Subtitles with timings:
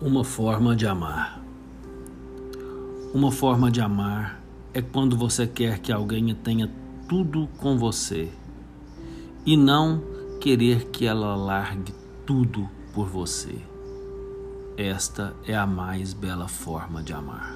[0.00, 1.40] Uma forma de amar.
[3.14, 6.68] Uma forma de amar é quando você quer que alguém tenha
[7.08, 8.28] tudo com você
[9.46, 10.02] e não
[10.40, 11.94] querer que ela largue
[12.26, 13.56] tudo por você.
[14.76, 17.54] Esta é a mais bela forma de amar.